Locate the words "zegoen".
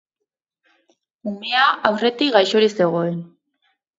2.81-3.23